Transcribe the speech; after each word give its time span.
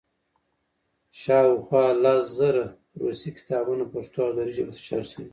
شاوخوا 1.21 1.83
لس 2.03 2.23
زره 2.37 2.65
روسي 3.01 3.29
کتابونه 3.37 3.85
پښتو 3.93 4.17
او 4.25 4.31
دري 4.37 4.53
ژبو 4.57 4.73
ته 4.75 4.81
چاپ 4.87 5.03
شوي. 5.11 5.27